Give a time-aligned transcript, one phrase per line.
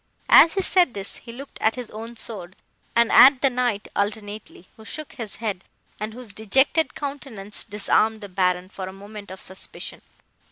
[0.29, 2.55] "As he said this, he looked at his own sword,
[2.95, 5.63] and at the Knight alternately, who shook his head,
[5.99, 10.01] and whose dejected countenance disarmed the Baron, for a moment, of suspicion.